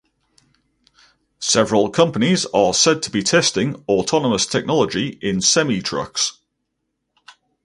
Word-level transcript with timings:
Several 1.37 1.91
companies 1.91 2.47
are 2.55 2.73
said 2.73 3.03
to 3.03 3.11
be 3.11 3.21
testing 3.21 3.85
autonomous 3.87 4.47
technology 4.47 5.19
in 5.21 5.41
semi 5.41 5.79
trucks. 5.79 6.39